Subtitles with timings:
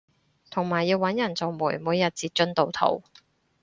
[0.49, 3.03] 同埋要搵人做媒每日截進度圖